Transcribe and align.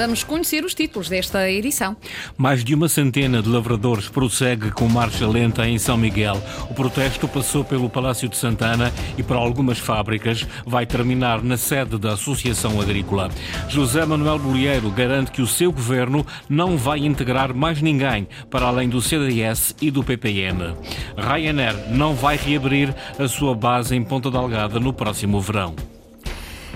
Vamos 0.00 0.24
conhecer 0.24 0.64
os 0.64 0.72
títulos 0.72 1.10
desta 1.10 1.50
edição. 1.50 1.94
Mais 2.34 2.64
de 2.64 2.74
uma 2.74 2.88
centena 2.88 3.42
de 3.42 3.50
lavradores 3.50 4.08
prossegue 4.08 4.70
com 4.70 4.88
marcha 4.88 5.28
lenta 5.28 5.68
em 5.68 5.78
São 5.78 5.98
Miguel. 5.98 6.42
O 6.70 6.74
protesto 6.74 7.28
passou 7.28 7.62
pelo 7.62 7.90
Palácio 7.90 8.26
de 8.26 8.34
Santana 8.34 8.90
e 9.18 9.22
para 9.22 9.36
algumas 9.36 9.78
fábricas 9.78 10.46
vai 10.64 10.86
terminar 10.86 11.42
na 11.42 11.58
sede 11.58 11.98
da 11.98 12.14
Associação 12.14 12.80
Agrícola. 12.80 13.28
José 13.68 14.06
Manuel 14.06 14.38
Bolieiro 14.38 14.90
garante 14.90 15.32
que 15.32 15.42
o 15.42 15.46
seu 15.46 15.70
governo 15.70 16.26
não 16.48 16.78
vai 16.78 17.00
integrar 17.00 17.52
mais 17.52 17.82
ninguém 17.82 18.26
para 18.48 18.68
além 18.68 18.88
do 18.88 19.02
CDS 19.02 19.76
e 19.82 19.90
do 19.90 20.02
PPM. 20.02 20.76
Ryanair 21.14 21.76
não 21.90 22.14
vai 22.14 22.38
reabrir 22.38 22.94
a 23.18 23.28
sua 23.28 23.54
base 23.54 23.94
em 23.94 24.02
Ponta 24.02 24.30
Delgada 24.30 24.80
no 24.80 24.94
próximo 24.94 25.38
verão. 25.42 25.74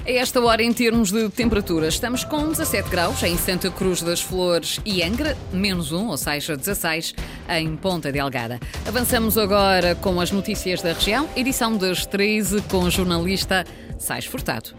A 0.06 0.10
esta 0.10 0.38
hora, 0.38 0.62
em 0.62 0.70
termos 0.70 1.10
de 1.10 1.30
temperatura, 1.30 1.88
estamos 1.88 2.24
com 2.24 2.50
17 2.50 2.90
graus 2.90 3.22
em 3.22 3.38
Santa 3.38 3.70
Cruz 3.70 4.02
das 4.02 4.20
Flores 4.20 4.78
e 4.84 5.02
Angra, 5.02 5.34
menos 5.50 5.92
1, 5.92 6.08
ou 6.08 6.16
seja, 6.18 6.54
16 6.54 7.14
em 7.48 7.74
Ponta 7.74 8.12
Delgada. 8.12 8.60
Avançamos 8.86 9.38
agora 9.38 9.94
com 9.94 10.20
as 10.20 10.30
notícias 10.30 10.82
da 10.82 10.92
região, 10.92 11.26
edição 11.34 11.74
das 11.78 12.04
13 12.04 12.60
com 12.68 12.80
o 12.80 12.90
jornalista 12.90 13.64
Sais 13.98 14.26
Furtado. 14.26 14.74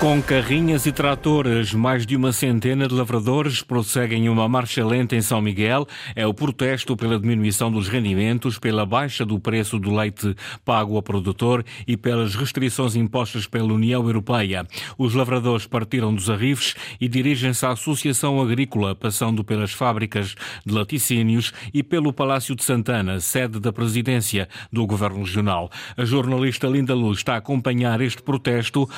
Com 0.00 0.22
carrinhas 0.22 0.86
e 0.86 0.92
tratores, 0.92 1.74
mais 1.74 2.06
de 2.06 2.14
uma 2.14 2.30
centena 2.32 2.86
de 2.86 2.94
lavradores 2.94 3.62
prosseguem 3.62 4.28
uma 4.28 4.48
marcha 4.48 4.86
lenta 4.86 5.16
em 5.16 5.20
São 5.20 5.42
Miguel. 5.42 5.88
É 6.14 6.24
o 6.24 6.32
protesto 6.32 6.96
pela 6.96 7.18
diminuição 7.18 7.68
dos 7.68 7.88
rendimentos, 7.88 8.60
pela 8.60 8.86
baixa 8.86 9.26
do 9.26 9.40
preço 9.40 9.76
do 9.76 9.92
leite 9.92 10.36
pago 10.64 10.94
ao 10.94 11.02
produtor 11.02 11.64
e 11.84 11.96
pelas 11.96 12.36
restrições 12.36 12.94
impostas 12.94 13.48
pela 13.48 13.72
União 13.72 14.06
Europeia. 14.06 14.64
Os 14.96 15.14
lavradores 15.14 15.66
partiram 15.66 16.14
dos 16.14 16.30
arrifes 16.30 16.76
e 17.00 17.08
dirigem-se 17.08 17.66
à 17.66 17.72
Associação 17.72 18.40
Agrícola, 18.40 18.94
passando 18.94 19.42
pelas 19.42 19.72
fábricas 19.72 20.36
de 20.64 20.72
laticínios 20.72 21.52
e 21.74 21.82
pelo 21.82 22.12
Palácio 22.12 22.54
de 22.54 22.62
Santana, 22.62 23.18
sede 23.18 23.58
da 23.58 23.72
presidência 23.72 24.48
do 24.72 24.86
Governo 24.86 25.24
Regional. 25.24 25.68
A 25.96 26.04
jornalista 26.04 26.68
Linda 26.68 26.94
Luz 26.94 27.18
está 27.18 27.34
a 27.34 27.38
acompanhar 27.38 28.00
este 28.00 28.22
protesto 28.22 28.88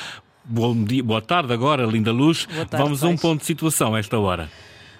Bom 0.52 0.82
dia, 0.82 1.00
boa 1.00 1.22
tarde 1.22 1.52
agora, 1.52 1.86
Linda 1.86 2.10
Luz. 2.10 2.44
Tarde, 2.46 2.76
Vamos 2.76 3.04
a 3.04 3.06
um 3.06 3.16
ponto 3.16 3.38
de 3.38 3.46
situação 3.46 3.94
a 3.94 4.00
esta 4.00 4.18
hora. 4.18 4.50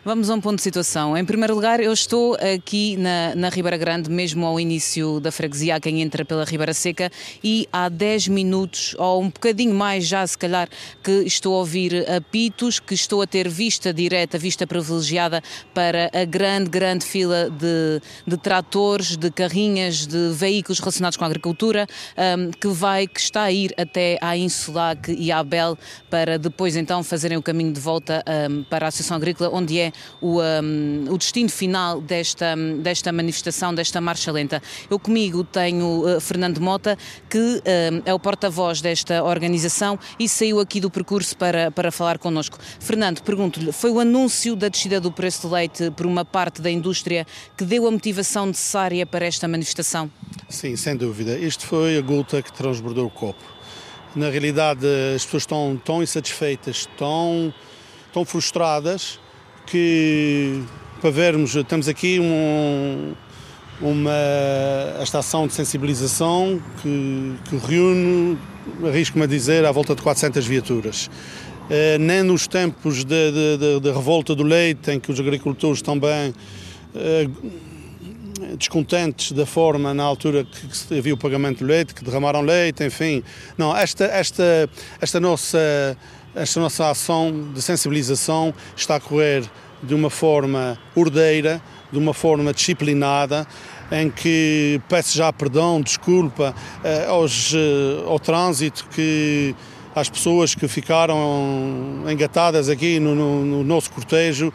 Vamos 0.02 0.30
a 0.30 0.34
um 0.34 0.40
ponto 0.40 0.56
de 0.56 0.62
situação. 0.62 1.14
Em 1.14 1.26
primeiro 1.26 1.54
lugar, 1.54 1.78
eu 1.78 1.92
estou 1.92 2.34
aqui 2.36 2.96
na, 2.96 3.34
na 3.34 3.50
Ribeira 3.50 3.76
Grande, 3.76 4.08
mesmo 4.08 4.46
ao 4.46 4.58
início 4.58 5.20
da 5.20 5.30
freguesia, 5.30 5.78
quem 5.78 6.00
entra 6.00 6.24
pela 6.24 6.42
Ribeira 6.42 6.72
Seca, 6.72 7.12
e 7.44 7.68
há 7.70 7.86
10 7.90 8.28
minutos, 8.28 8.96
ou 8.98 9.20
um 9.20 9.28
bocadinho 9.28 9.74
mais 9.74 10.06
já, 10.06 10.26
se 10.26 10.38
calhar, 10.38 10.70
que 11.04 11.10
estou 11.26 11.54
a 11.54 11.58
ouvir 11.58 12.10
apitos, 12.10 12.80
que 12.80 12.94
estou 12.94 13.20
a 13.20 13.26
ter 13.26 13.46
vista 13.46 13.92
direta, 13.92 14.38
vista 14.38 14.66
privilegiada 14.66 15.42
para 15.74 16.10
a 16.14 16.24
grande, 16.24 16.70
grande 16.70 17.04
fila 17.04 17.50
de, 17.50 18.00
de 18.26 18.38
tratores, 18.38 19.18
de 19.18 19.30
carrinhas, 19.30 20.06
de 20.06 20.30
veículos 20.32 20.78
relacionados 20.80 21.18
com 21.18 21.24
a 21.24 21.26
agricultura, 21.26 21.86
um, 22.38 22.50
que 22.52 22.68
vai, 22.68 23.06
que 23.06 23.20
está 23.20 23.42
a 23.42 23.52
ir 23.52 23.74
até 23.76 24.16
à 24.22 24.34
Insulac 24.34 25.12
e 25.12 25.30
à 25.30 25.44
Bel, 25.44 25.76
para 26.08 26.38
depois 26.38 26.74
então 26.74 27.04
fazerem 27.04 27.36
o 27.36 27.42
caminho 27.42 27.74
de 27.74 27.80
volta 27.80 28.24
um, 28.50 28.62
para 28.62 28.86
a 28.86 28.88
Associação 28.88 29.18
Agrícola, 29.18 29.50
onde 29.52 29.78
é 29.78 29.89
o, 30.20 30.40
um, 30.40 31.06
o 31.10 31.18
destino 31.18 31.48
final 31.48 32.00
desta, 32.00 32.54
desta 32.78 33.12
manifestação, 33.12 33.74
desta 33.74 34.00
marcha 34.00 34.30
lenta. 34.32 34.62
Eu 34.88 34.98
comigo 34.98 35.44
tenho 35.44 36.16
uh, 36.16 36.20
Fernando 36.20 36.60
Mota, 36.60 36.96
que 37.28 37.38
uh, 37.38 38.02
é 38.04 38.14
o 38.14 38.18
porta-voz 38.18 38.80
desta 38.80 39.22
organização 39.22 39.98
e 40.18 40.28
saiu 40.28 40.60
aqui 40.60 40.80
do 40.80 40.90
percurso 40.90 41.36
para, 41.36 41.70
para 41.70 41.90
falar 41.90 42.18
connosco. 42.18 42.58
Fernando, 42.78 43.22
pergunto-lhe, 43.22 43.72
foi 43.72 43.90
o 43.90 44.00
anúncio 44.00 44.56
da 44.56 44.68
descida 44.68 45.00
do 45.00 45.10
preço 45.10 45.42
do 45.42 45.54
leite 45.54 45.90
por 45.90 46.06
uma 46.06 46.24
parte 46.24 46.60
da 46.60 46.70
indústria 46.70 47.26
que 47.56 47.64
deu 47.64 47.86
a 47.86 47.90
motivação 47.90 48.46
necessária 48.46 49.04
para 49.06 49.26
esta 49.26 49.46
manifestação? 49.48 50.10
Sim, 50.48 50.76
sem 50.76 50.96
dúvida. 50.96 51.38
Isto 51.38 51.66
foi 51.66 51.96
a 51.96 52.00
gota 52.00 52.42
que 52.42 52.52
transbordou 52.52 53.06
o 53.06 53.10
copo. 53.10 53.42
Na 54.14 54.28
realidade, 54.28 54.84
as 55.14 55.24
pessoas 55.24 55.44
estão 55.44 55.80
tão 55.84 56.02
insatisfeitas, 56.02 56.88
tão, 56.98 57.54
tão 58.12 58.24
frustradas, 58.24 59.20
que 59.70 60.62
para 61.00 61.10
vermos, 61.10 61.56
temos 61.66 61.88
aqui 61.88 62.18
um, 62.20 63.14
uma 63.80 64.10
esta 65.00 65.20
ação 65.20 65.46
de 65.46 65.54
sensibilização 65.54 66.60
que, 66.82 67.34
que 67.48 67.56
reúne, 67.56 68.36
arrisco-me 68.84 69.24
a 69.24 69.26
dizer, 69.26 69.64
à 69.64 69.72
volta 69.72 69.94
de 69.94 70.02
400 70.02 70.46
viaturas. 70.46 71.06
Uh, 71.06 71.98
nem 72.00 72.22
nos 72.22 72.48
tempos 72.48 73.04
de, 73.04 73.90
revolta 73.94 74.34
do 74.34 74.42
leite, 74.42 74.90
em 74.90 74.98
que 74.98 75.10
os 75.10 75.20
agricultores 75.20 75.80
também 75.80 76.30
uh, 76.30 77.50
descontentes 78.56 79.32
da 79.32 79.46
forma 79.46 79.94
na 79.94 80.02
altura 80.02 80.44
que 80.44 80.98
havia 80.98 81.14
o 81.14 81.16
pagamento 81.16 81.60
do 81.60 81.66
leite, 81.66 81.94
que 81.94 82.04
derramaram 82.04 82.42
leite, 82.42 82.84
enfim. 82.84 83.22
Não, 83.56 83.74
esta, 83.74 84.04
esta, 84.04 84.68
esta 85.00 85.20
nossa 85.20 85.96
esta 86.34 86.60
nossa 86.60 86.90
ação 86.90 87.50
de 87.52 87.60
sensibilização 87.60 88.54
está 88.76 88.96
a 88.96 89.00
correr 89.00 89.44
de 89.82 89.94
uma 89.94 90.10
forma 90.10 90.78
ordeira, 90.94 91.60
de 91.90 91.98
uma 91.98 92.14
forma 92.14 92.52
disciplinada, 92.52 93.46
em 93.90 94.10
que 94.10 94.80
peço 94.88 95.16
já 95.16 95.32
perdão, 95.32 95.80
desculpa 95.80 96.54
eh, 96.84 97.06
aos, 97.06 97.52
eh, 97.54 98.04
ao 98.06 98.20
trânsito 98.20 98.86
que 98.94 99.54
às 99.94 100.08
pessoas 100.08 100.54
que 100.54 100.68
ficaram 100.68 102.04
engatadas 102.08 102.68
aqui 102.68 103.00
no, 103.00 103.14
no, 103.14 103.44
no 103.44 103.64
nosso 103.64 103.90
cortejo, 103.90 104.52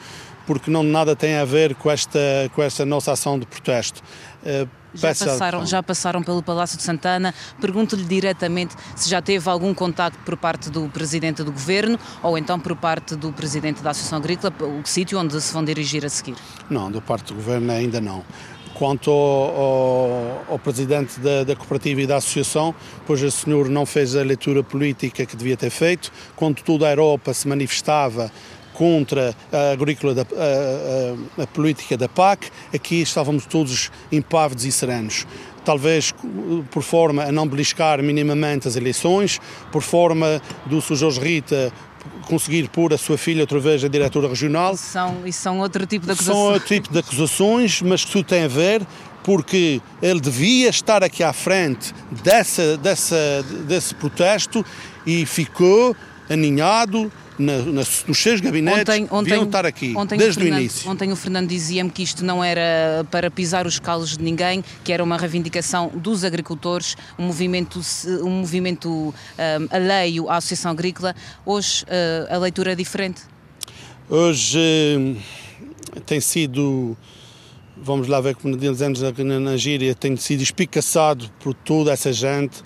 porque 0.47 0.72
não 0.72 0.84
nada 0.84 1.16
tem 1.16 1.36
a 1.36 1.44
ver 1.44 1.75
com 1.75 1.92
esta, 1.92 2.19
com 2.53 2.63
esta 2.63 2.86
nossa 2.86 3.12
ação 3.12 3.38
de 3.38 3.46
protesto. 3.46 4.02
Já 4.95 5.09
passaram, 5.09 5.66
já 5.66 5.83
passaram 5.83 6.23
pelo 6.23 6.41
Palácio 6.41 6.78
de 6.78 6.83
Santana. 6.83 7.33
Pergunto-lhe 7.59 8.03
diretamente 8.03 8.75
se 8.95 9.09
já 9.09 9.22
teve 9.22 9.50
algum 9.50 9.73
contacto 9.73 10.19
por 10.25 10.38
parte 10.38 10.69
do 10.69 10.88
Presidente 10.89 11.44
do 11.44 11.51
Governo 11.51 12.00
ou 12.23 12.38
então 12.38 12.59
por 12.59 12.75
parte 12.75 13.16
do 13.16 13.31
Presidente 13.31 13.81
da 13.81 13.91
Associação 13.91 14.17
Agrícola, 14.19 14.53
o 14.61 14.88
sítio 14.88 15.19
onde 15.19 15.39
se 15.41 15.53
vão 15.53 15.63
dirigir 15.63 16.06
a 16.06 16.09
seguir. 16.09 16.35
Não, 16.69 16.91
da 16.91 17.01
parte 17.01 17.28
do 17.28 17.35
Governo 17.35 17.72
ainda 17.72 18.00
não. 18.01 18.23
Quanto 18.73 19.09
ao, 19.09 19.56
ao, 19.56 20.45
ao, 20.50 20.59
presidente 20.59 21.17
da, 21.22 21.45
da, 21.45 21.56
cooperativa 21.56 22.01
e 22.01 22.06
da 22.06 22.17
associação, 22.17 22.75
pois 23.07 23.23
o 23.23 23.31
senhor 23.31 23.69
não 23.69 23.85
fez 23.85 24.17
a 24.17 24.22
leitura 24.22 24.62
política 24.63 25.25
que 25.25 25.33
devia 25.33 25.56
ter 25.56 25.69
feito. 25.69 26.12
Quando 26.35 26.62
toda 26.62 26.85
a 26.85 26.91
Europa 26.91 27.33
se 27.33 27.47
manifestava 27.47 28.29
contra 28.75 29.36
a 29.52 29.72
agrícola, 29.72 30.13
da, 30.13 30.22
a, 30.22 31.41
a, 31.41 31.44
a, 31.44 31.47
política 31.47 31.97
da 31.97 32.08
PAC, 32.08 32.50
aqui 32.74 33.02
estávamos 33.02 33.46
todos 33.46 33.91
impávidos 34.12 34.66
e 34.66 34.72
serenos. 34.72 35.25
Talvez 35.63 36.13
por 36.69 36.84
forma 36.84 37.24
a 37.24 37.31
não 37.31 37.47
beliscar 37.47 38.02
minimamente 38.03 38.68
as 38.68 38.75
eleições, 38.75 39.40
por 39.72 39.81
forma 39.81 40.41
do 40.68 40.80
Sr. 40.80 40.96
Jorge 40.96 41.19
Rita 41.19 41.74
conseguir 42.28 42.69
pôr 42.69 42.94
a 42.94 42.97
sua 42.97 43.18
filha 43.18 43.41
outra 43.41 43.59
vez 43.59 43.84
a 43.84 43.88
diretora 43.88 44.28
regional. 44.28 44.75
Isso 44.75 44.84
são, 44.84 45.25
isso 45.25 45.40
são 45.40 45.59
outro 45.59 45.86
tipo 45.88 46.06
de 46.06 46.12
acusações. 46.12 46.38
São 46.38 46.53
outro 46.53 46.68
tipo 46.68 46.92
de 46.92 47.00
acusações, 47.00 47.81
mas 47.81 48.06
que 48.06 48.12
tudo 48.12 48.25
tem 48.25 48.44
a 48.44 48.47
ver 48.47 48.86
porque 49.24 49.81
ele 50.03 50.19
devia 50.19 50.69
estar 50.69 51.03
aqui 51.03 51.24
à 51.24 51.34
frente 51.34 51.92
dessa, 52.24 52.78
dessa, 52.78 53.44
desse 53.68 53.96
protesto 53.96 54.63
e 55.03 55.25
ficou 55.25 55.96
aninhado 56.30 57.12
na, 57.38 57.57
nas, 57.63 58.06
nos 58.07 58.18
seus 58.18 58.40
gabinetes 58.40 58.81
ontem, 58.81 59.07
ontem, 59.12 59.29
deviam 59.29 59.46
estar 59.46 59.66
aqui, 59.66 59.94
desde 60.18 60.40
o, 60.40 60.41
Fernando, 60.41 60.41
o 60.41 60.62
início. 60.62 60.90
Ontem 60.90 61.12
o 61.12 61.16
Fernando 61.16 61.47
dizia-me 61.47 61.89
que 61.89 62.04
isto 62.04 62.24
não 62.24 62.44
era 62.44 63.06
para 63.12 63.30
pisar 63.30 63.68
os 63.68 63.80
calos 63.80 64.18
de 64.18 64.24
ninguém, 64.24 64.63
que 64.83 64.92
era 64.92 65.04
uma 65.04 65.18
reivindicação 65.18 65.92
dos 65.94 66.24
agricultores, 66.24 66.95
um 67.18 67.25
movimento, 67.25 67.81
um 68.21 68.30
movimento 68.30 68.89
um, 68.89 69.13
alheio 69.69 70.30
à 70.30 70.38
Associação 70.38 70.71
Agrícola. 70.71 71.15
Hoje 71.45 71.83
uh, 71.83 72.33
a 72.33 72.38
leitura 72.38 72.71
é 72.71 72.75
diferente? 72.75 73.21
Hoje 74.10 74.60
uh, 75.95 76.00
tem 76.01 76.19
sido 76.19 76.95
vamos 77.77 78.07
lá 78.07 78.21
ver 78.21 78.36
como 78.36 78.56
dizemos 78.56 79.01
na, 79.01 79.39
na 79.39 79.57
gíria, 79.57 79.94
tem 79.94 80.15
sido 80.15 80.42
espicaçado 80.42 81.30
por 81.39 81.54
toda 81.54 81.92
essa 81.92 82.12
gente 82.13 82.63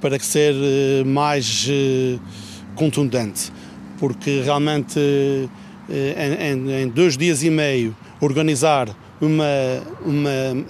para 0.00 0.18
ser 0.18 0.54
uh, 0.54 1.06
mais 1.06 1.66
uh, 1.68 2.20
contundente 2.74 3.52
porque 3.98 4.42
realmente 4.42 4.98
eh, 5.88 6.52
em, 6.52 6.82
em, 6.82 6.88
dois 6.88 7.16
dias 7.16 7.42
e 7.42 7.50
meio 7.50 7.96
organizar 8.20 8.88
uma, 9.20 9.44
uma, 10.04 10.64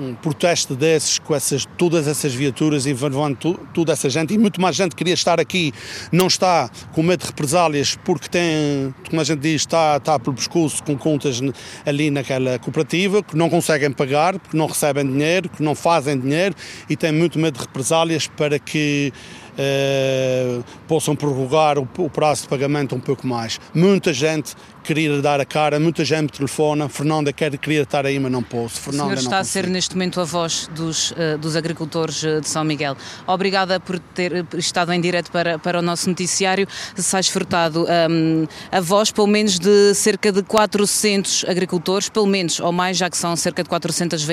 um 0.00 0.14
protesto 0.14 0.74
desses, 0.74 1.18
com 1.18 1.34
essas, 1.34 1.66
todas 1.78 2.06
essas 2.06 2.34
viaturas 2.34 2.86
envolvendo 2.86 3.58
toda 3.72 3.92
essa 3.92 4.10
gente, 4.10 4.34
e 4.34 4.38
muito 4.38 4.60
mais 4.60 4.76
gente 4.76 4.94
queria 4.94 5.14
estar 5.14 5.40
aqui, 5.40 5.72
não 6.12 6.26
está 6.26 6.70
com 6.92 7.02
medo 7.02 7.20
de 7.20 7.26
represálias, 7.26 7.96
porque 8.04 8.28
tem, 8.28 8.94
como 9.08 9.20
a 9.20 9.24
gente 9.24 9.40
diz, 9.40 9.62
está, 9.62 9.96
está 9.96 10.18
pelo 10.18 10.36
pescoço 10.36 10.82
com 10.82 10.96
contas 10.96 11.40
ali 11.84 12.10
naquela 12.10 12.58
cooperativa, 12.58 13.22
que 13.22 13.36
não 13.36 13.48
conseguem 13.48 13.90
pagar, 13.90 14.38
que 14.38 14.56
não 14.56 14.66
recebem 14.66 15.06
dinheiro, 15.06 15.48
que 15.48 15.62
não 15.62 15.74
fazem 15.74 16.18
dinheiro, 16.18 16.54
e 16.88 16.96
têm 16.96 17.12
muito 17.12 17.38
medo 17.38 17.54
de 17.54 17.60
represálias 17.60 18.26
para 18.26 18.58
que 18.58 19.12
eh, 19.58 20.60
possam 20.86 21.16
prorrogar 21.16 21.78
o, 21.78 21.88
o, 21.98 22.10
prazo 22.10 22.42
de 22.42 22.48
pagamento 22.48 22.94
um 22.94 23.00
pouco 23.00 23.26
mais. 23.26 23.60
Muita 23.74 24.12
gente 24.12 24.54
queria 24.86 25.20
dar 25.20 25.40
a 25.40 25.44
cara, 25.44 25.80
muita 25.80 26.04
gente 26.04 26.22
me 26.22 26.28
telefona, 26.28 26.88
Fernanda 26.88 27.32
quer, 27.32 27.56
queria 27.58 27.82
estar 27.82 28.06
aí, 28.06 28.20
mas 28.20 28.30
não 28.30 28.42
posso. 28.42 28.80
Fernanda, 28.80 29.14
o 29.14 29.16
senhor 29.16 29.18
está 29.18 29.38
a 29.40 29.44
ser 29.44 29.66
neste 29.66 29.96
momento 29.96 30.20
a 30.20 30.24
voz 30.24 30.70
dos, 30.72 31.10
uh, 31.10 31.36
dos 31.40 31.56
agricultores 31.56 32.22
eh, 32.22 32.40
de 32.40 32.48
São 32.48 32.62
Miguel. 32.62 32.96
Obrigada 33.26 33.80
por 33.80 33.98
ter 33.98 34.46
estado 34.56 34.92
em 34.92 35.00
direto 35.00 35.32
para, 35.32 35.58
para 35.58 35.80
o 35.80 35.82
nosso 35.82 36.08
noticiário. 36.08 36.68
Sais 36.94 37.28
Furtado, 37.28 37.84
um, 38.08 38.46
a 38.70 38.80
voz 38.80 39.10
pelo 39.10 39.26
menos 39.26 39.58
de 39.58 39.92
cerca 39.94 40.30
de 40.30 40.42
400 40.42 41.46
agricultores, 41.48 42.08
pelo 42.08 42.26
menos, 42.26 42.60
ou 42.60 42.70
mais, 42.70 42.96
já 42.96 43.10
que 43.10 43.16
são 43.16 43.34
cerca 43.34 43.64
de 43.64 43.68
400, 43.68 44.24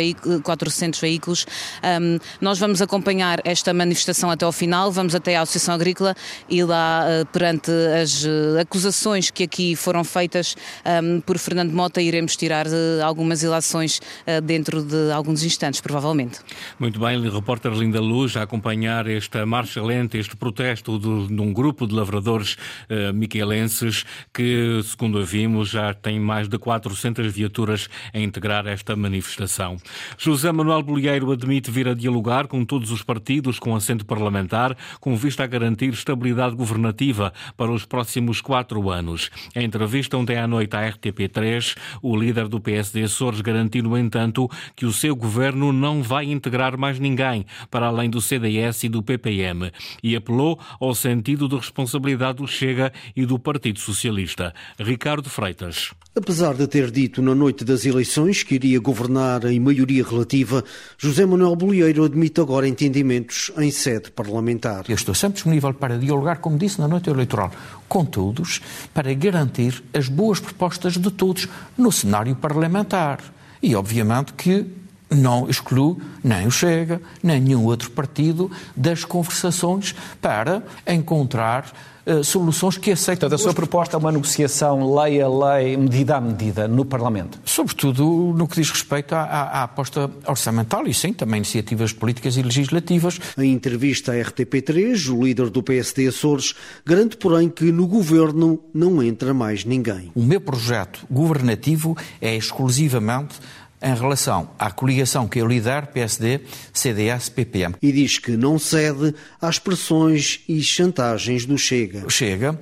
400 0.44 1.00
veículos. 1.00 1.47
Um, 1.83 2.19
nós 2.39 2.59
vamos 2.59 2.79
acompanhar 2.81 3.39
esta 3.44 3.73
manifestação 3.73 4.29
até 4.29 4.45
ao 4.45 4.51
final, 4.51 4.91
vamos 4.91 5.15
até 5.15 5.35
à 5.35 5.41
Associação 5.41 5.73
Agrícola 5.73 6.15
e 6.47 6.63
lá, 6.63 7.05
perante 7.31 7.71
as 8.01 8.23
acusações 8.59 9.31
que 9.31 9.44
aqui 9.44 9.75
foram 9.75 10.03
feitas, 10.03 10.42
um, 10.85 11.21
por 11.21 11.37
Fernando 11.37 11.71
Mota, 11.71 12.01
iremos 12.01 12.35
tirar 12.35 12.67
uh, 12.67 13.03
algumas 13.03 13.43
ilações 13.43 13.99
uh, 13.99 14.41
dentro 14.41 14.83
de 14.83 15.11
alguns 15.11 15.43
instantes, 15.43 15.81
provavelmente. 15.81 16.39
Muito 16.79 16.99
bem, 16.99 17.21
repórter 17.29 17.71
Linda 17.71 18.01
Luz, 18.01 18.35
a 18.35 18.43
acompanhar 18.43 19.07
esta 19.07 19.45
marcha 19.45 19.81
lenta, 19.81 20.17
este 20.17 20.35
protesto 20.35 20.99
de, 20.99 21.35
de 21.35 21.41
um 21.41 21.53
grupo 21.53 21.87
de 21.87 21.93
lavradores 21.93 22.57
uh, 22.89 23.13
miquelenses 23.13 24.05
que, 24.33 24.81
segundo 24.83 25.19
a 25.19 25.23
vimos, 25.23 25.69
já 25.69 25.93
tem 25.93 26.19
mais 26.19 26.47
de 26.47 26.57
400 26.57 27.31
viaturas 27.31 27.89
a 28.13 28.19
integrar 28.19 28.67
esta 28.67 28.95
manifestação. 28.95 29.77
José 30.17 30.51
Manuel 30.51 30.83
Bolieiro 30.83 31.31
admite 31.31 31.71
vir 31.71 31.87
a 31.87 31.93
dialogar 31.93 32.47
com 32.47 32.63
todos 32.65 32.91
os 32.91 33.01
partidos 33.01 33.59
com 33.59 33.75
assento 33.75 34.05
parlamentar, 34.05 34.75
com 34.99 35.15
vista 35.15 35.43
a 35.43 35.47
garantir 35.47 35.89
estabilidade 35.89 36.55
governativa 36.55 37.33
para 37.55 37.71
os 37.71 37.85
próximos 37.85 38.41
quatro 38.41 38.89
anos. 38.89 39.29
Em 39.55 39.65
entrevista 39.65 40.17
ontem 40.17 40.32
Ontem 40.33 40.39
à 40.39 40.47
noite 40.47 40.75
à 40.75 40.89
RTP3, 40.89 41.77
o 42.01 42.18
líder 42.18 42.47
do 42.47 42.59
PSD, 42.59 43.03
Açores, 43.03 43.39
garantiu, 43.39 43.83
no 43.83 43.95
entanto, 43.95 44.50
que 44.75 44.83
o 44.83 44.91
seu 44.91 45.15
governo 45.15 45.71
não 45.71 46.01
vai 46.01 46.25
integrar 46.25 46.75
mais 46.75 46.97
ninguém, 46.97 47.45
para 47.69 47.85
além 47.85 48.09
do 48.09 48.19
CDS 48.19 48.83
e 48.83 48.89
do 48.89 49.03
PPM, 49.03 49.71
e 50.01 50.15
apelou 50.15 50.59
ao 50.80 50.95
sentido 50.95 51.47
de 51.47 51.56
responsabilidade 51.56 52.39
do 52.39 52.47
Chega 52.47 52.91
e 53.15 53.27
do 53.27 53.38
Partido 53.38 53.80
Socialista. 53.80 54.56
Ricardo 54.80 55.30
Freitas. 55.30 55.94
Apesar 56.15 56.54
de 56.54 56.68
ter 56.68 56.92
dito 56.92 57.24
na 57.24 57.33
noite 57.33 57.65
das 57.65 57.88
eleições 57.88 58.44
que 58.44 58.54
iria 58.54 58.80
governar 58.80 59.45
em 59.45 59.60
maioria 59.60 60.04
relativa, 60.04 60.63
José 60.95 61.25
Manuel 61.25 61.56
Bolieiro 61.56 62.04
admite 62.04 62.39
agora 62.39 62.68
entendimentos 62.68 63.51
em 63.57 63.71
sede 63.71 64.12
parlamentar. 64.12 64.86
Eu 64.88 64.94
estou 64.94 65.15
sempre 65.15 65.38
disponível 65.38 65.74
para 65.74 65.98
dialogar, 65.98 66.36
como 66.36 66.56
disse 66.56 66.80
na 66.80 66.88
noite 66.88 67.10
eleitoral, 67.10 67.51
com 67.89 68.06
todos, 68.06 68.62
para 68.94 69.12
garantir 69.15 69.83
as 69.92 70.07
boas 70.07 70.39
propostas 70.39 70.98
de 70.98 71.10
todos 71.10 71.50
no 71.75 71.92
cenário 71.92 72.36
parlamentar. 72.36 73.19
E, 73.60 73.75
obviamente, 73.75 74.33
que 74.33 74.68
não 75.13 75.50
excluo 75.50 76.00
nem 76.24 76.48
o 76.48 76.51
Chega, 76.51 77.01
nem 77.21 77.39
nenhum 77.39 77.65
outro 77.65 77.92
partido 77.92 78.50
das 78.75 79.04
conversações 79.04 79.94
para 80.21 80.63
encontrar 80.88 81.71
uh, 82.06 82.24
soluções 82.24 82.77
que 82.77 82.92
aceitem. 82.92 83.21
Portanto, 83.21 83.39
a 83.39 83.44
sua 83.44 83.54
proposta 83.54 83.98
é 83.98 84.00
uma 84.00 84.12
negociação 84.12 84.95
lei 84.95 85.21
a 85.21 85.27
lei, 85.27 85.77
medida 85.77 86.18
a 86.18 86.21
medida, 86.21 86.68
no 86.68 86.86
Parlamento? 86.86 87.39
Sobretudo 87.45 88.33
no 88.36 88.48
que 88.48 88.56
diz 88.56 88.69
respeito 88.69 89.13
à, 89.13 89.24
à, 89.24 89.42
à 89.60 89.63
aposta 89.63 90.10
orçamental 90.27 90.88
e, 90.88 90.94
sim, 90.94 91.13
também 91.13 91.38
iniciativas 91.38 91.92
políticas 91.92 92.38
e 92.38 92.42
legislativas. 92.42 93.19
Em 93.38 93.51
entrevista 93.51 94.13
à 94.13 94.15
RTP3, 94.15 95.10
o 95.10 95.24
líder 95.24 95.50
do 95.50 95.62
PSD 95.62 96.07
Açores 96.07 96.56
garante, 96.86 97.18
porém, 97.18 97.50
que 97.50 97.71
no 97.71 97.88
governo 97.88 98.60
não 98.74 99.01
entra 99.01 99.33
mais 99.33 99.65
ninguém. 99.65 100.12
O 100.15 100.24
meu 100.24 100.42
projeto 100.42 101.06
governativo 101.10 101.98
é 102.21 102.36
exclusivamente 102.36 103.36
em 103.83 103.94
relação 103.94 104.50
à 104.57 104.71
coligação 104.71 105.27
que 105.27 105.39
eu 105.39 105.45
lidero, 105.45 105.88
PSD, 105.88 106.39
CDS, 106.71 107.30
PPM. 107.30 107.75
E 107.81 107.91
diz 107.91 108.18
que 108.18 108.38
não 108.38 108.57
cede 108.57 109.13
às 109.41 109.59
pressões 109.59 110.39
e 110.47 110.62
chantagens 110.62 111.45
do 111.45 111.57
Chega. 111.57 112.06
O 112.06 112.09
Chega 112.09 112.57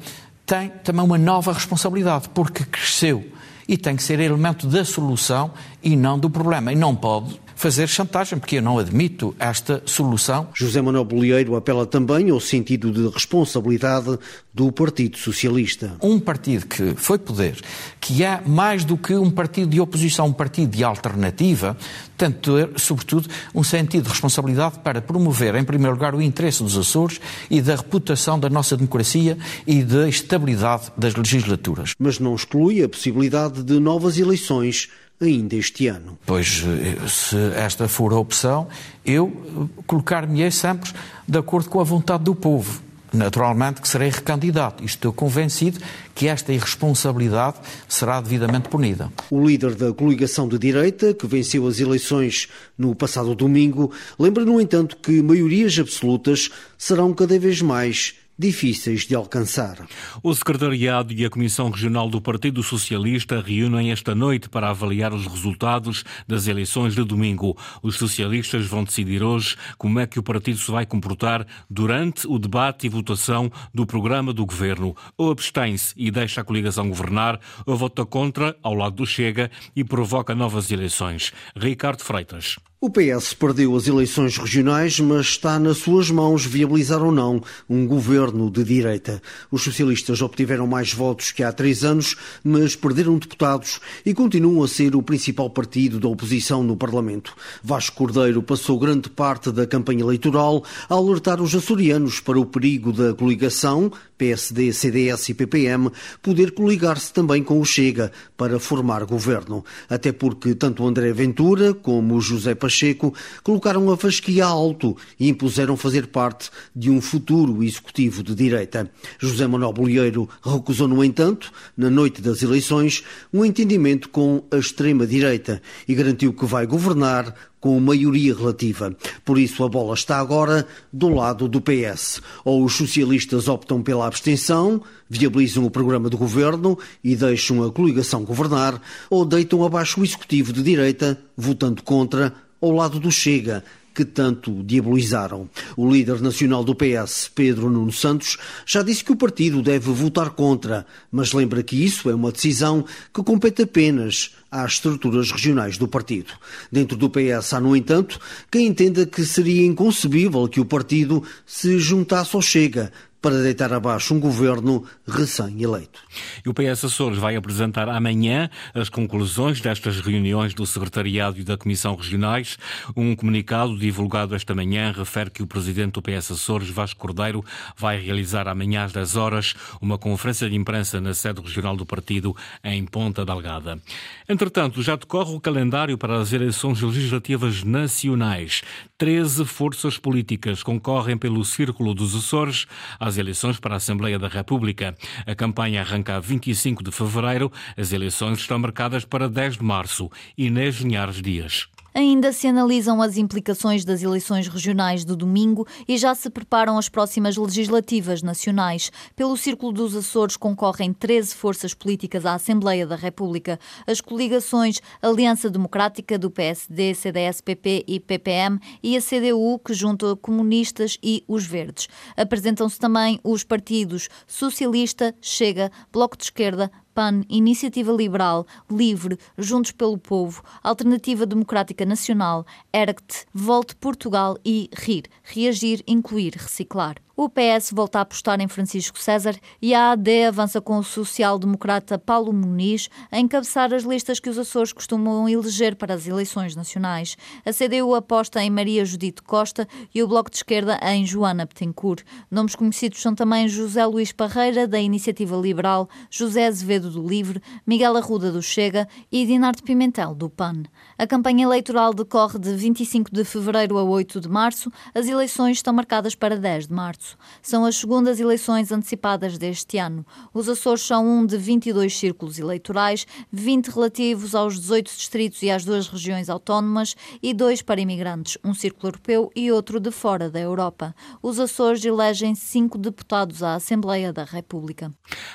tem 0.46 0.70
também 0.84 1.06
uma 1.06 1.18
nova 1.18 1.54
responsabilidade, 1.54 2.28
porque 2.30 2.66
cresceu 2.66 3.24
e 3.68 3.78
tem 3.78 3.96
que 3.96 4.04
ser 4.04 4.20
elemento 4.20 4.68
da 4.68 4.84
solução 4.84 5.52
e 5.84 5.96
não 5.96 6.18
do 6.18 6.30
problema. 6.30 6.74
E 6.74 6.76
não 6.76 6.96
pode 6.96 7.40
fazer 7.62 7.88
chantagem, 7.88 8.40
porque 8.40 8.56
eu 8.56 8.62
não 8.64 8.80
admito 8.80 9.36
esta 9.38 9.84
solução. 9.86 10.48
José 10.52 10.82
Manuel 10.82 11.06
Bolieiro 11.06 11.56
apela 11.56 11.86
também 11.86 12.32
ao 12.32 12.40
sentido 12.40 12.92
de 12.92 13.08
responsabilidade 13.14 14.18
do 14.52 14.72
Partido 14.72 15.20
Socialista. 15.20 15.96
Um 16.02 16.20
partido 16.20 16.66
que 16.66 16.96
foi 16.96 17.20
poder, 17.20 17.62
que 18.00 18.24
é 18.24 18.42
mais 18.48 18.84
do 18.84 18.98
que 18.98 19.14
um 19.14 19.30
partido 19.30 19.70
de 19.70 19.80
oposição, 19.80 20.26
um 20.26 20.34
partido 20.34 20.76
de 20.76 20.84
alternativa, 20.84 21.78
tem 22.18 22.32
de 22.32 22.38
ter, 22.38 22.70
sobretudo, 22.78 23.30
um 23.54 23.64
sentido 23.64 24.06
de 24.06 24.10
responsabilidade 24.10 24.80
para 24.80 25.00
promover, 25.00 25.54
em 25.54 25.64
primeiro 25.64 25.94
lugar, 25.94 26.16
o 26.16 26.22
interesse 26.22 26.64
dos 26.64 26.76
Açores 26.76 27.22
e 27.48 27.62
da 27.62 27.76
reputação 27.76 28.40
da 28.40 28.50
nossa 28.50 28.76
democracia 28.76 29.38
e 29.68 29.84
da 29.84 30.10
estabilidade 30.10 30.92
das 30.98 31.14
legislaturas. 31.14 31.94
Mas 32.00 32.18
não 32.18 32.34
exclui 32.34 32.84
a 32.84 32.90
possibilidade 32.90 33.62
de 33.62 33.80
novas 33.80 34.18
eleições 34.18 34.90
ainda 35.22 35.56
este 35.56 35.88
ano. 35.88 36.18
Pois, 36.26 36.64
eh, 36.66 37.08
se 37.08 37.38
esta 37.56 37.88
for 37.88 38.12
a 38.12 38.18
opção, 38.18 38.68
eu 39.06 39.32
eh, 39.78 39.82
colocar-me-ei 39.86 40.52
sempre 40.52 40.92
de 41.28 41.38
acordo 41.38 41.70
com 41.70 41.80
a 41.80 41.84
vontade 41.84 42.24
do 42.24 42.36
povo. 42.36 42.82
Naturalmente 43.14 43.82
que 43.82 43.90
serei 43.90 44.10
recandidato 44.10 44.86
estou 44.86 45.12
convencido 45.12 45.80
que 46.16 46.28
esta 46.28 46.54
irresponsabilidade 46.54 47.58
será 47.88 48.22
devidamente 48.22 48.70
punida. 48.70 49.12
O 49.30 49.46
líder 49.46 49.76
da 49.76 49.94
coligação 49.94 50.48
de 50.48 50.58
direita, 50.58 51.14
que 51.14 51.28
venceu 51.28 51.68
as 51.68 51.80
eleições 51.82 52.48
no 52.78 52.96
passado 52.96 53.36
domingo, 53.36 53.92
lembra, 54.18 54.46
no 54.46 54.62
entanto, 54.62 54.96
que 54.96 55.22
maiorias 55.22 55.78
absolutas 55.78 56.50
serão 56.78 57.14
cada 57.14 57.38
vez 57.38 57.62
mais 57.62 58.16
difíceis 58.42 59.06
de 59.06 59.14
alcançar. 59.14 59.88
O 60.24 60.34
Secretariado 60.34 61.14
e 61.14 61.24
a 61.24 61.30
Comissão 61.30 61.70
Regional 61.70 62.10
do 62.10 62.20
Partido 62.20 62.64
Socialista 62.64 63.40
reúnem 63.40 63.92
esta 63.92 64.16
noite 64.16 64.50
para 64.50 64.68
avaliar 64.68 65.14
os 65.14 65.28
resultados 65.28 66.04
das 66.28 66.48
eleições 66.48 66.96
de 66.96 67.04
domingo. 67.04 67.56
Os 67.84 67.98
socialistas 67.98 68.66
vão 68.66 68.84
decidir 68.84 69.22
hoje 69.22 69.56
como 69.78 70.00
é 70.00 70.08
que 70.08 70.18
o 70.18 70.24
partido 70.24 70.58
se 70.58 70.72
vai 70.72 70.88
comportar 70.88 71.46
durante 71.70 72.26
o 72.26 72.40
debate 72.40 72.88
e 72.88 72.90
votação 72.90 73.52
do 73.72 73.86
programa 73.86 74.34
do 74.34 74.44
governo. 74.44 74.96
Ou 75.16 75.30
abstém-se 75.30 75.94
e 75.96 76.10
deixa 76.10 76.42
a 76.42 76.44
coligação 76.44 76.90
governar, 76.90 77.40
ou 77.64 77.78
vota 77.78 78.04
contra, 78.08 78.58
ao 78.64 78.74
lado 78.74 78.96
do 78.96 79.06
Chega, 79.06 79.52
e 79.76 79.84
provoca 79.84 80.34
novas 80.34 80.72
eleições. 80.72 81.32
Ricardo 81.56 82.02
Freitas. 82.02 82.58
O 82.84 82.90
PS 82.90 83.36
perdeu 83.36 83.76
as 83.76 83.86
eleições 83.86 84.40
regionais, 84.40 85.00
mas 85.00 85.28
está 85.28 85.60
nas 85.60 85.78
suas 85.78 86.10
mãos 86.10 86.44
viabilizar 86.44 87.04
ou 87.04 87.12
não 87.12 87.40
um 87.70 87.86
governo 87.86 88.50
de 88.50 88.64
direita. 88.64 89.22
Os 89.52 89.62
socialistas 89.62 90.20
obtiveram 90.20 90.66
mais 90.66 90.92
votos 90.92 91.32
que 91.32 91.44
há 91.44 91.54
três 91.54 91.84
anos, 91.84 92.16
mas 92.44 92.76
perderam 92.76 93.20
deputados 93.20 93.80
e 94.04 94.16
continuam 94.16 94.64
a 94.64 94.68
ser 94.68 94.96
o 94.96 95.04
principal 95.04 95.48
partido 95.48 96.00
da 96.00 96.08
oposição 96.08 96.64
no 96.64 96.76
Parlamento. 96.76 97.36
Vasco 97.64 97.98
Cordeiro 97.98 98.42
passou 98.42 98.80
grande 98.80 99.12
parte 99.12 99.52
da 99.52 99.68
campanha 99.68 100.02
eleitoral 100.02 100.64
a 100.90 100.96
alertar 100.96 101.40
os 101.40 101.54
açorianos 101.54 102.20
para 102.20 102.40
o 102.40 102.48
perigo 102.48 102.92
da 102.92 103.14
coligação 103.14 103.92
PSD, 104.18 104.74
CDS 104.74 105.30
e 105.30 105.34
PPM 105.36 105.92
poder 106.22 106.52
coligar-se 106.52 107.14
também 107.14 107.44
com 107.44 107.60
o 107.60 107.66
Chega 107.66 108.12
para 108.36 108.60
formar 108.60 109.06
governo. 109.06 109.64
Até 109.88 110.12
porque 110.12 110.56
tanto 110.56 110.86
André 110.86 111.12
Ventura 111.14 111.76
como 111.76 112.20
José 112.20 112.56
Pacheco 112.56 112.71
Pacheco 112.72 113.14
colocaram 113.44 113.92
a 113.92 113.98
fasquia 113.98 114.46
alto 114.46 114.96
e 115.20 115.28
impuseram 115.28 115.76
fazer 115.76 116.08
parte 116.08 116.50
de 116.74 116.90
um 116.90 117.02
futuro 117.02 117.62
executivo 117.62 118.24
de 118.24 118.34
direita. 118.34 118.90
José 119.20 119.46
Manuel 119.46 119.74
Bolieiro 119.74 120.30
recusou, 120.42 120.88
no 120.88 121.04
entanto, 121.04 121.52
na 121.76 121.90
noite 121.90 122.22
das 122.22 122.42
eleições, 122.42 123.04
um 123.34 123.44
entendimento 123.44 124.08
com 124.08 124.46
a 124.50 124.56
extrema-direita 124.56 125.62
e 125.86 125.94
garantiu 125.94 126.32
que 126.32 126.46
vai 126.46 126.66
governar 126.66 127.36
com 127.62 127.80
maioria 127.80 128.36
relativa. 128.36 128.94
Por 129.24 129.38
isso, 129.40 129.64
a 129.64 129.70
bola 129.70 129.94
está 129.94 130.18
agora 130.18 130.68
do 130.92 131.08
lado 131.08 131.48
do 131.48 131.62
PS. 131.62 132.20
Ou 132.44 132.66
os 132.66 132.74
socialistas 132.74 133.48
optam 133.48 133.82
pela 133.84 134.08
abstenção, 134.08 134.82
viabilizam 135.08 135.64
o 135.64 135.72
programa 135.72 136.10
do 136.10 136.18
governo 136.18 136.78
e 137.04 137.16
deixam 137.16 137.64
a 137.64 137.72
coligação 137.72 138.26
governar, 138.26 138.82
ou 139.10 139.24
deitam 139.24 139.64
abaixo 139.64 140.02
o 140.02 140.04
executivo 140.04 140.52
de 140.52 140.64
direita, 140.64 141.22
votando 141.38 141.84
contra, 141.84 142.34
ao 142.60 142.72
lado 142.72 143.00
do 143.00 143.12
Chega, 143.12 143.64
que 143.94 144.06
tanto 144.06 144.64
diabolizaram. 144.64 145.50
O 145.76 145.92
líder 145.92 146.22
nacional 146.22 146.64
do 146.64 146.76
PS, 146.76 147.30
Pedro 147.34 147.70
Nuno 147.70 147.92
Santos, 147.92 148.38
já 148.66 148.82
disse 148.82 149.04
que 149.04 149.12
o 149.12 149.16
partido 149.16 149.62
deve 149.62 149.92
votar 149.92 150.32
contra, 150.32 150.86
mas 151.12 151.34
lembra 151.34 151.64
que 151.64 151.84
isso 151.84 152.10
é 152.10 152.16
uma 152.16 152.32
decisão 152.32 152.86
que 153.14 153.24
compete 153.24 153.64
apenas 153.64 154.32
às 154.52 154.74
estruturas 154.74 155.32
regionais 155.32 155.78
do 155.78 155.88
partido. 155.88 156.34
Dentro 156.72 156.98
do 156.98 157.10
PS 157.10 157.54
há, 157.54 157.60
no 157.60 157.76
entanto, 157.76 158.20
quem 158.52 158.68
entenda 158.68 159.06
que 159.06 159.24
seria 159.26 159.66
inconcebível 159.66 160.48
que 160.48 160.60
o 160.60 160.66
partido 160.66 161.24
se 161.46 161.80
juntasse 161.80 162.36
ao 162.36 162.42
Chega, 162.42 162.92
para 163.22 163.42
deitar 163.44 163.72
abaixo 163.72 164.16
um 164.16 164.20
governo 164.20 164.84
recém-eleito. 165.08 166.02
E 166.44 166.50
o 166.50 166.54
PS 166.54 166.86
Açores 166.86 167.20
vai 167.20 167.36
apresentar 167.36 167.88
amanhã 167.88 168.50
as 168.74 168.90
conclusões 168.90 169.62
destas 169.62 170.00
reuniões 170.00 170.54
do 170.56 170.66
Secretariado 170.66 171.40
e 171.40 171.44
da 171.44 171.56
Comissão 171.56 171.96
Regionais. 171.96 172.58
Um 172.96 173.16
comunicado 173.16 173.78
divulgado 173.78 174.34
esta 174.34 174.56
manhã 174.56 174.92
refere 174.92 175.30
que 175.30 175.44
o 175.44 175.48
presidente 175.48 175.94
do 175.94 176.02
PS 176.02 176.32
Açores, 176.32 176.70
Vasco 176.70 177.00
Cordeiro, 177.00 177.46
vai 177.78 178.00
realizar 178.00 178.48
amanhã 178.48 178.86
às 178.86 178.92
10 178.92 179.16
horas 179.16 179.54
uma 179.80 180.00
conferência 180.00 180.50
de 180.50 180.56
imprensa 180.56 181.00
na 181.00 181.14
sede 181.14 181.42
regional 181.42 181.76
do 181.76 181.86
partido 181.86 182.36
em 182.64 182.84
Ponta 182.86 183.24
Delgada. 183.24 183.80
Entretanto, 184.28 184.82
já 184.82 184.96
decorre 184.96 185.36
o 185.36 185.40
calendário 185.40 185.98
para 185.98 186.20
as 186.20 186.34
eleições 186.34 186.82
legislativas 186.82 187.64
nacionais. 187.64 188.64
13 188.98 189.46
forças 189.46 189.98
políticas 189.98 190.64
concorrem 190.64 191.18
pelo 191.18 191.44
Círculo 191.44 191.94
dos 191.94 192.16
Açores 192.16 192.66
às 193.00 193.11
eleições 193.18 193.60
para 193.60 193.76
a 193.76 193.78
Assembleia 193.78 194.18
da 194.18 194.28
República. 194.28 194.96
A 195.26 195.36
campanha 195.36 195.82
arranca 195.82 196.16
a 196.16 196.20
25 196.20 196.84
de 196.84 196.92
fevereiro. 196.92 197.52
As 197.78 197.92
eleições 197.92 198.40
estão 198.40 198.60
marcadas 198.60 199.06
para 199.06 199.30
10 199.30 199.58
de 199.58 199.64
março. 199.64 200.10
Inês 200.38 200.76
Linhares 200.78 201.22
Dias. 201.22 201.68
Ainda 201.94 202.32
se 202.32 202.48
analisam 202.48 203.02
as 203.02 203.18
implicações 203.18 203.84
das 203.84 204.02
eleições 204.02 204.48
regionais 204.48 205.04
do 205.04 205.14
domingo 205.14 205.68
e 205.86 205.98
já 205.98 206.16
se 206.16 206.30
preparam 206.30 206.78
as 206.78 206.88
próximas 206.88 207.36
legislativas 207.36 208.22
nacionais. 208.22 208.90
Pelo 209.14 209.36
Círculo 209.36 209.74
dos 209.74 209.94
Açores 209.94 210.38
concorrem 210.38 210.94
13 210.94 211.36
forças 211.36 211.74
políticas 211.74 212.26
à 212.26 212.34
Assembleia 212.34 212.88
da 212.88 212.96
República. 212.96 213.60
As 213.86 214.00
coligações 214.00 214.80
Aliança 215.02 215.50
Democrática 215.50 216.18
do 216.18 216.32
PSD, 216.32 216.94
CDS-PP 216.96 217.84
e 217.86 218.00
PPM 218.00 218.58
e 218.82 218.96
a 218.96 219.02
CDU, 219.02 219.60
que 219.60 219.74
junta 219.74 220.16
comunistas 220.16 220.98
e 221.04 221.26
os 221.28 221.46
verdes. 221.46 221.90
Apresentam-se 222.16 222.80
também 222.80 223.20
os 223.22 223.44
partidos 223.44 224.08
Socialista, 224.26 225.14
Chega, 225.20 225.70
Bloco 225.92 226.16
de 226.16 226.24
Esquerda, 226.24 226.72
PAN, 226.94 227.24
Iniciativa 227.30 227.92
Liberal, 227.92 228.46
Livre, 228.70 229.18
Juntos 229.38 229.72
pelo 229.72 229.98
Povo, 229.98 230.42
Alternativa 230.64 231.26
Democrática 231.26 231.86
Nacional, 231.86 232.46
ERCT, 232.74 233.28
Volte 233.34 233.76
Portugal 233.76 234.38
e 234.46 234.70
RIR, 234.74 235.04
Reagir, 235.24 235.84
Incluir, 235.88 236.34
Reciclar. 236.36 236.98
O 237.24 237.30
PS 237.30 237.72
volta 237.72 238.00
a 238.00 238.02
apostar 238.02 238.42
em 238.42 238.48
Francisco 238.48 238.98
César 238.98 239.36
e 239.62 239.76
a 239.76 239.92
AD 239.92 240.24
avança 240.24 240.60
com 240.60 240.80
o 240.80 240.84
social-democrata 240.84 242.00
Paulo 242.00 242.34
Muniz 242.34 242.90
a 243.12 243.20
encabeçar 243.20 243.72
as 243.76 243.84
listas 243.84 244.20
que 244.20 244.28
os 244.28 244.40
Açores 244.40 244.74
costumam 244.74 245.30
eleger 245.30 245.76
para 245.76 245.94
as 245.94 246.08
eleições 246.08 246.56
nacionais. 246.56 247.16
A 247.46 247.54
CDU 247.54 247.94
aposta 247.94 248.42
em 248.42 248.50
Maria 248.50 248.84
Judite 248.84 249.22
Costa 249.22 249.68
e 249.94 250.02
o 250.02 250.08
Bloco 250.08 250.32
de 250.32 250.38
Esquerda 250.38 250.80
em 250.82 251.06
Joana 251.06 251.46
Betancourt. 251.46 252.04
Nomes 252.32 252.56
conhecidos 252.56 253.00
são 253.00 253.14
também 253.14 253.48
José 253.48 253.86
Luís 253.86 254.12
Parreira, 254.12 254.68
da 254.68 254.80
Iniciativa 254.80 255.38
Liberal, 255.38 255.88
José 256.10 256.48
Azevedo 256.48 256.90
do 256.90 257.08
Livre, 257.08 257.40
Miguel 257.68 257.98
Arruda 257.98 258.32
do 258.32 258.42
Chega 258.42 258.88
e 259.12 259.28
Dinarte 259.28 259.62
Pimentel 259.62 260.16
do 260.16 260.28
PAN. 260.28 260.64
A 260.98 261.06
campanha 261.06 261.44
eleitoral 261.44 261.94
decorre 261.94 262.40
de 262.40 262.56
25 262.56 263.14
de 263.14 263.24
fevereiro 263.24 263.78
a 263.78 263.84
8 263.84 264.20
de 264.22 264.28
março. 264.28 264.72
As 264.92 265.08
eleições 265.08 265.58
estão 265.58 265.72
marcadas 265.72 266.16
para 266.16 266.36
10 266.36 266.66
de 266.66 266.74
março 266.74 267.11
março. 267.12 267.18
São 267.42 267.66
as 267.66 267.76
segundas 267.78 268.20
eleições 268.20 268.72
antecipadas 268.72 269.38
deste 269.38 269.78
ano. 269.78 270.06
Os 270.34 270.48
Açores 270.48 270.82
são 270.82 271.06
um 271.08 271.26
de 271.26 271.38
22 271.38 271.96
círculos 271.96 272.40
eleitorais, 272.40 273.06
20 273.32 273.68
relativos 273.68 274.36
aos 274.36 274.60
18 274.60 274.86
distritos 274.86 275.42
e 275.42 275.50
às 275.50 275.66
duas 275.66 275.88
regiões 275.88 276.30
autónomas 276.30 276.96
e 277.22 277.34
dois 277.34 277.62
para 277.62 277.82
imigrantes, 277.82 278.38
um 278.44 278.54
círculo 278.54 278.90
europeu 278.90 279.32
e 279.36 279.52
outro 279.52 279.80
de 279.80 279.92
fora 279.92 280.30
da 280.30 280.40
Europa. 280.40 280.96
Os 281.22 281.40
Açores 281.40 281.84
elegem 281.84 282.36
cinco 282.36 282.78
deputados 282.78 283.44
à 283.44 283.56
Assembleia 283.56 284.14
da 284.14 284.24
República. 284.24 284.92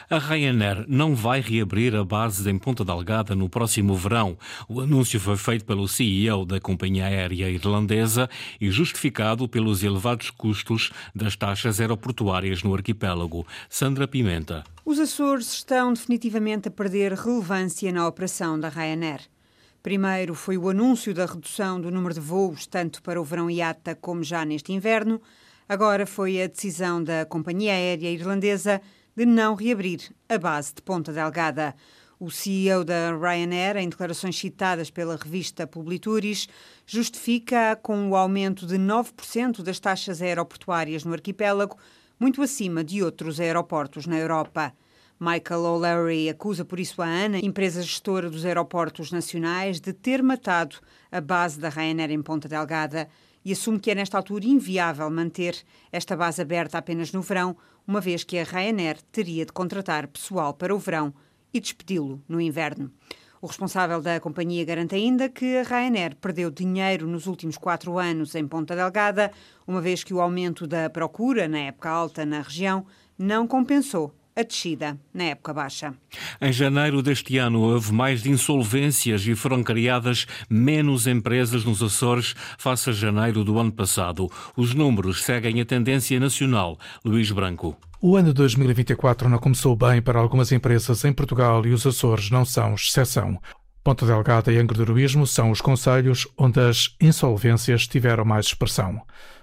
A 0.09 0.19
Ryanair 0.19 0.85
não 0.89 1.15
vai 1.15 1.41
reabrir 1.41 1.95
a 1.95 2.05
base 2.05 2.49
em 2.49 2.59
Ponta 2.59 2.85
Delgada 2.85 3.35
no 3.35 3.49
próximo 3.49 3.95
verão. 3.95 4.37
O 4.69 4.81
anúncio 4.81 5.19
foi 5.19 5.37
feito 5.37 5.65
pelo 5.65 5.89
CEO 5.89 6.45
da 6.45 6.61
companhia 6.61 7.07
aérea 7.07 7.51
irlandesa 7.51 8.29
e 8.61 8.71
justificado 8.71 9.49
pelos 9.49 9.83
elevados 9.83 10.31
custos 10.31 10.91
das 11.15 11.37
taxas 11.37 11.56
taxas 11.57 11.81
aeroportuárias 11.81 12.63
no 12.63 12.75
arquipélago. 12.75 13.47
Sandra 13.71 14.07
Pimenta. 14.07 14.63
Os 14.85 14.99
Açores 14.99 15.55
estão 15.55 15.95
definitivamente 15.95 16.69
a 16.69 16.71
perder 16.71 17.15
relevância 17.15 17.91
na 17.91 18.07
operação 18.07 18.61
da 18.61 18.69
Ryanair. 18.69 19.23
Primeiro 19.83 20.35
foi 20.35 20.59
o 20.59 20.69
anúncio 20.69 21.15
da 21.15 21.25
redução 21.25 21.81
do 21.81 21.91
número 21.91 22.13
de 22.13 22.21
voos, 22.21 22.67
tanto 22.67 23.01
para 23.03 23.19
o 23.19 23.25
verão 23.25 23.51
IATA 23.51 23.95
como 23.95 24.23
já 24.23 24.45
neste 24.45 24.71
inverno. 24.71 25.19
Agora 25.67 26.05
foi 26.07 26.43
a 26.43 26.47
decisão 26.47 27.03
da 27.03 27.25
companhia 27.25 27.73
aérea 27.73 28.11
irlandesa 28.11 28.83
de 29.17 29.25
não 29.25 29.55
reabrir 29.55 30.01
a 30.29 30.37
base 30.37 30.75
de 30.75 30.83
Ponta 30.83 31.11
Delgada. 31.11 31.75
O 32.19 32.31
CEO 32.31 32.83
da 32.83 33.15
Ryanair, 33.15 33.77
em 33.77 33.91
declarações 33.91 34.39
citadas 34.39 34.89
pela 34.89 35.17
revista 35.17 35.67
Publituris, 35.67 36.49
justifica 36.87 37.79
com 37.83 38.09
o 38.09 38.17
aumento 38.17 38.67
de 38.67 38.77
9% 38.77 39.63
das 39.63 39.79
taxas 39.79 40.23
aeroportuárias 40.23 41.05
no 41.05 41.13
arquipélago, 41.13 41.77
muito 42.19 42.41
acima 42.41 42.83
de 42.83 43.03
outros 43.03 43.39
aeroportos 43.39 44.07
na 44.07 44.17
Europa. 44.17 44.73
Michael 45.21 45.61
O'Leary 45.61 46.31
acusa 46.31 46.65
por 46.65 46.81
isso 46.81 47.03
a 47.03 47.07
ANA, 47.07 47.39
empresa 47.39 47.83
gestora 47.83 48.31
dos 48.31 48.47
aeroportos 48.47 49.13
nacionais, 49.13 49.79
de 49.79 49.93
ter 49.93 50.23
matado 50.23 50.77
a 51.13 51.21
base 51.21 51.61
da 51.61 51.69
Ryanair 51.69 52.11
em 52.11 52.23
Ponta 52.23 52.49
Delgada 52.49 53.11
e 53.45 53.53
assume 53.53 53.79
que 53.79 53.91
é 53.91 53.95
nesta 53.95 54.17
altura 54.17 54.47
inviável 54.47 55.11
manter 55.11 55.55
esta 55.93 56.17
base 56.17 56.41
aberta 56.41 56.79
apenas 56.79 57.13
no 57.13 57.21
verão, 57.21 57.55
uma 57.87 58.01
vez 58.01 58.25
que 58.25 58.39
a 58.39 58.43
Ryanair 58.45 59.03
teria 59.13 59.45
de 59.45 59.53
contratar 59.53 60.09
pessoal 60.09 60.55
para 60.55 60.75
o 60.75 60.79
verão 60.79 61.13
e 61.57 61.61
despedi-lo 61.61 62.23
no 62.29 62.41
inverno. 62.41 62.91
O 63.41 63.47
responsável 63.47 64.01
da 64.01 64.19
companhia 64.19 64.65
garante 64.65 64.95
ainda 64.95 65.29
que 65.29 65.59
a 65.59 65.63
Ryanair 65.63 66.17
perdeu 66.17 66.51
dinheiro 66.51 67.07
nos 67.07 67.27
últimos 67.27 67.57
quatro 67.59 67.99
anos 67.99 68.35
em 68.35 68.47
Ponta 68.47 68.75
Delgada, 68.75 69.31
uma 69.67 69.81
vez 69.81 70.03
que 70.03 70.15
o 70.15 70.21
aumento 70.21 70.67
da 70.67 70.89
procura 70.89 71.47
na 71.47 71.59
época 71.59 71.91
alta 71.91 72.25
na 72.25 72.41
região 72.41 72.87
não 73.19 73.47
compensou 73.47 74.15
a 74.37 74.43
descida 74.43 74.99
na 75.15 75.25
época 75.25 75.55
baixa. 75.55 75.95
Em 76.41 76.53
janeiro 76.53 77.03
deste 77.03 77.39
ano 77.39 77.61
houve 77.61 77.91
mais 77.93 78.23
de 78.23 78.31
insolvências 78.31 79.27
e 79.27 79.35
foram 79.35 79.63
criadas 79.63 80.27
menos 80.49 81.07
empresas 81.07 81.65
nos 81.65 81.83
Açores 81.83 82.35
face 82.59 82.91
a 82.91 82.93
janeiro 82.93 83.43
do 83.43 83.59
ano 83.59 83.73
passado. 83.73 84.31
Os 84.55 84.75
números 84.75 85.25
seguem 85.25 85.61
a 85.61 85.65
tendência 85.65 86.21
nacional. 86.21 86.79
Luís 87.03 87.31
Branco. 87.31 87.77
O 88.01 88.15
ano 88.15 88.29
de 88.29 88.35
2024 88.35 89.29
não 89.29 89.39
começou 89.39 89.75
bem 89.75 90.03
para 90.03 90.21
algumas 90.21 90.53
empresas 90.53 91.03
em 91.07 91.13
Portugal 91.15 91.65
e 91.65 91.73
os 91.73 91.87
Açores 91.87 92.31
não 92.31 92.45
são 92.45 92.75
exceção. 92.75 93.41
Ponta 93.83 94.05
Delgada 94.05 94.53
e 94.53 94.59
Angra 94.59 94.77
do 94.77 94.83
Heroísmo 94.83 95.27
são 95.27 95.51
os 95.51 95.61
conselhos 95.61 96.27
onde 96.37 96.61
as 96.61 96.95
insolvências 97.01 97.87
tiveram 97.87 98.25
mais 98.25 98.47
expressão. 98.47 99.01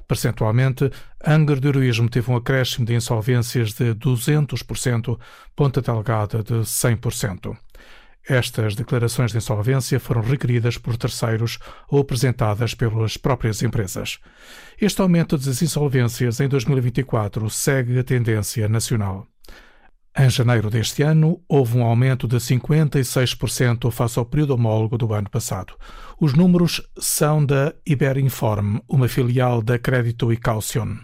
Percentualmente, 0.07 0.91
Angra 1.25 1.55
do 1.55 1.67
Heroísmo 1.67 2.09
teve 2.09 2.29
um 2.31 2.35
acréscimo 2.35 2.85
de 2.85 2.93
insolvências 2.93 3.73
de 3.73 3.93
200%, 3.95 5.19
Ponta 5.55 5.81
Delgada 5.81 6.43
de 6.43 6.53
100%. 6.61 7.57
Estas 8.27 8.73
declarações 8.75 9.31
de 9.31 9.37
insolvência 9.37 9.99
foram 9.99 10.21
requeridas 10.21 10.77
por 10.77 10.95
terceiros 10.95 11.59
ou 11.89 11.99
apresentadas 11.99 12.73
pelas 12.73 13.17
próprias 13.17 13.61
empresas. 13.61 14.19
Este 14.79 15.01
aumento 15.01 15.37
das 15.37 15.61
insolvências 15.61 16.39
em 16.39 16.47
2024 16.47 17.49
segue 17.49 17.99
a 17.99 18.03
tendência 18.03 18.69
nacional. 18.69 19.27
Em 20.15 20.29
janeiro 20.29 20.69
deste 20.69 21.01
ano, 21.01 21.41
houve 21.49 21.75
um 21.75 21.83
aumento 21.83 22.27
de 22.27 22.35
56% 22.35 23.89
face 23.89 24.19
ao 24.19 24.25
período 24.25 24.53
homólogo 24.53 24.95
do 24.95 25.11
ano 25.11 25.27
passado. 25.27 25.73
Os 26.21 26.35
números 26.35 26.87
são 26.99 27.43
da 27.43 27.73
Iberinform, 27.83 28.77
uma 28.87 29.07
filial 29.07 29.59
da 29.59 29.79
Crédito 29.79 30.31
e 30.31 30.37
Caucion, 30.37 30.97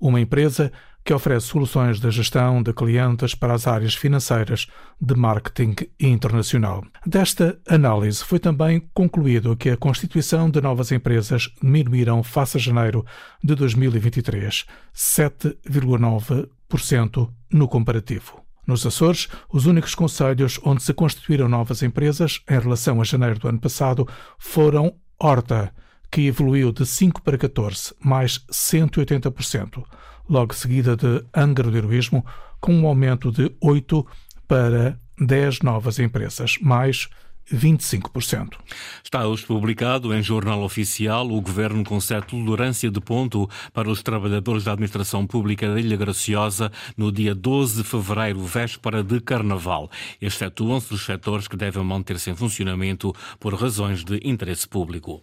uma 0.00 0.18
empresa 0.18 0.72
que 1.04 1.12
oferece 1.12 1.48
soluções 1.48 2.00
de 2.00 2.10
gestão 2.10 2.62
de 2.62 2.72
clientes 2.72 3.34
para 3.34 3.52
as 3.52 3.66
áreas 3.66 3.94
financeiras, 3.94 4.66
de 4.98 5.14
marketing 5.14 5.74
internacional. 6.00 6.82
Desta 7.04 7.60
análise 7.68 8.24
foi 8.24 8.38
também 8.38 8.88
concluído 8.94 9.54
que 9.54 9.68
a 9.68 9.76
constituição 9.76 10.48
de 10.48 10.62
novas 10.62 10.90
empresas 10.90 11.50
diminuíram 11.62 12.22
face 12.22 12.56
a 12.56 12.60
janeiro 12.60 13.04
de 13.42 13.54
2023, 13.54 14.64
7,9% 14.94 17.28
no 17.52 17.68
comparativo. 17.68 18.43
Nos 18.66 18.86
Açores, 18.86 19.28
os 19.52 19.66
únicos 19.66 19.94
conselhos 19.94 20.58
onde 20.64 20.82
se 20.82 20.94
constituíram 20.94 21.48
novas 21.48 21.82
empresas 21.82 22.40
em 22.48 22.58
relação 22.58 23.00
a 23.00 23.04
janeiro 23.04 23.38
do 23.38 23.48
ano 23.48 23.60
passado 23.60 24.08
foram 24.38 24.94
Horta, 25.18 25.72
que 26.10 26.26
evoluiu 26.26 26.72
de 26.72 26.86
5 26.86 27.22
para 27.22 27.36
14, 27.36 27.94
mais 28.00 28.38
180%, 28.50 29.84
logo 30.28 30.54
seguida 30.54 30.96
de 30.96 31.24
Angra 31.34 31.70
do 31.70 31.76
Heroísmo, 31.76 32.24
com 32.60 32.74
um 32.74 32.86
aumento 32.86 33.30
de 33.30 33.54
8 33.60 34.06
para 34.48 34.98
10 35.18 35.60
novas 35.60 35.98
empresas, 35.98 36.56
mais 36.60 37.08
25%. 37.52 38.54
Está 39.02 39.26
hoje 39.26 39.44
publicado 39.44 40.14
em 40.14 40.22
Jornal 40.22 40.62
Oficial 40.62 41.30
o 41.30 41.40
Governo 41.40 41.84
concede 41.84 42.26
tolerância 42.26 42.90
de 42.90 43.00
ponto 43.00 43.48
para 43.72 43.90
os 43.90 44.02
trabalhadores 44.02 44.64
da 44.64 44.72
Administração 44.72 45.26
Pública 45.26 45.72
da 45.72 45.78
Ilha 45.78 45.96
Graciosa 45.96 46.70
no 46.96 47.12
dia 47.12 47.34
12 47.34 47.82
de 47.82 47.88
fevereiro, 47.88 48.40
véspera 48.40 49.02
de 49.02 49.20
Carnaval. 49.20 49.90
Excetuam-se 50.20 50.94
os 50.94 51.04
setores 51.04 51.48
que 51.48 51.56
devem 51.56 51.84
manter-se 51.84 52.30
em 52.30 52.34
funcionamento 52.34 53.14
por 53.38 53.54
razões 53.54 54.04
de 54.04 54.20
interesse 54.24 54.66
público. 54.66 55.22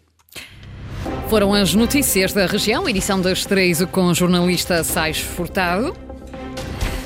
Foram 1.30 1.54
as 1.54 1.74
notícias 1.74 2.34
da 2.34 2.46
região, 2.46 2.88
edição 2.88 3.20
das 3.20 3.46
três 3.46 3.84
com 3.86 4.06
o 4.06 4.14
jornalista 4.14 4.84
Sais 4.84 5.20
Furtado. 5.20 6.11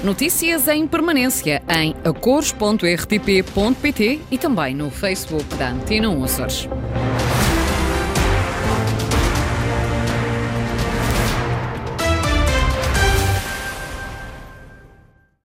Notícias 0.05 0.67
em 0.67 0.85
permanência 0.85 1.63
em 1.67 1.95
acores.rtp.pt 2.03 4.21
e 4.29 4.37
também 4.37 4.75
no 4.75 4.91
Facebook 4.91 5.43
da 5.55 5.71
Antena 5.71 6.09
1 6.09 6.23
Açores. 6.23 6.69